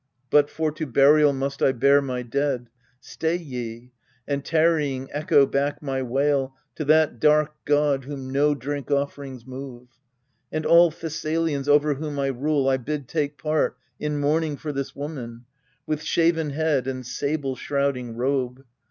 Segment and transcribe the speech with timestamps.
[0.31, 2.69] But for to burial must I bear my dead
[2.99, 3.91] Stay ye,
[4.27, 9.89] and, tarrying, echo back my wail To that dark god whom no drink offerings move.
[10.51, 14.95] And all Thessalians over whom I rule I bid take part in mourning for this
[14.95, 15.45] woman,
[15.85, 18.65] With shaven head and sable shrouding robe.